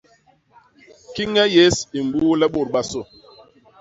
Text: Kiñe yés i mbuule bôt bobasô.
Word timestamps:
Kiñe 1.13 1.43
yés 1.55 1.75
i 1.97 1.99
mbuule 2.07 2.45
bôt 2.53 2.67
bobasô. 2.69 3.01